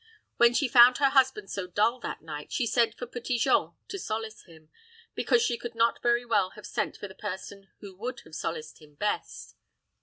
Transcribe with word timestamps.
When 0.37 0.55
she 0.55 0.67
found 0.67 0.97
her 0.97 1.11
husband 1.11 1.51
so 1.51 1.67
dull 1.67 1.99
that 1.99 2.23
night, 2.23 2.51
she 2.51 2.65
sent 2.65 2.95
for 2.97 3.05
Petit 3.05 3.37
Jean 3.37 3.73
to 3.87 3.99
solace 3.99 4.45
him, 4.45 4.71
because 5.13 5.43
she 5.43 5.59
could 5.59 5.75
not 5.75 6.01
very 6.01 6.25
well 6.25 6.49
have 6.55 6.65
sent 6.65 6.97
for 6.97 7.07
the 7.07 7.13
person 7.13 7.69
who 7.81 7.93
would 7.93 8.21
have 8.21 8.33
solaced 8.33 8.81
him 8.81 8.95
best. 8.95 9.57